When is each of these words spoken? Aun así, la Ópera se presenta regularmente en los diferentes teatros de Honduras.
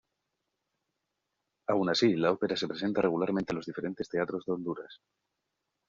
Aun 1.67 1.87
así, 1.93 2.15
la 2.15 2.31
Ópera 2.31 2.55
se 2.57 2.67
presenta 2.67 3.03
regularmente 3.03 3.51
en 3.53 3.57
los 3.57 3.67
diferentes 3.67 4.09
teatros 4.09 4.43
de 4.47 4.53
Honduras. 4.53 4.99